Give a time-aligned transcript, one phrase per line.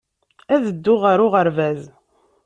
[0.53, 1.81] Ad dduɣ ɣer uɣerbaz.